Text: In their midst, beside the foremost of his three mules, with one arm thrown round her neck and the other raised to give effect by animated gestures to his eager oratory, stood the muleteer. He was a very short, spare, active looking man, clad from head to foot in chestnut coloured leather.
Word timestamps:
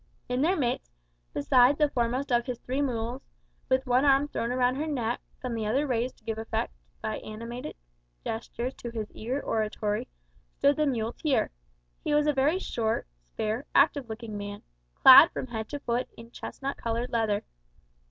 In 0.27 0.41
their 0.41 0.55
midst, 0.57 0.91
beside 1.31 1.77
the 1.77 1.87
foremost 1.91 2.31
of 2.31 2.47
his 2.47 2.57
three 2.61 2.81
mules, 2.81 3.21
with 3.69 3.85
one 3.85 4.03
arm 4.03 4.27
thrown 4.27 4.49
round 4.49 4.77
her 4.77 4.87
neck 4.87 5.21
and 5.43 5.55
the 5.55 5.67
other 5.67 5.85
raised 5.85 6.17
to 6.17 6.23
give 6.23 6.39
effect 6.39 6.73
by 7.03 7.17
animated 7.19 7.75
gestures 8.23 8.73
to 8.77 8.89
his 8.89 9.11
eager 9.13 9.39
oratory, 9.39 10.07
stood 10.57 10.77
the 10.77 10.87
muleteer. 10.87 11.51
He 12.03 12.15
was 12.15 12.25
a 12.25 12.33
very 12.33 12.57
short, 12.57 13.05
spare, 13.33 13.67
active 13.75 14.09
looking 14.09 14.35
man, 14.39 14.63
clad 14.95 15.29
from 15.31 15.45
head 15.45 15.69
to 15.69 15.79
foot 15.79 16.09
in 16.17 16.31
chestnut 16.31 16.77
coloured 16.77 17.11
leather. 17.11 17.43